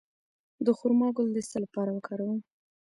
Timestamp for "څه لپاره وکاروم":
1.49-2.39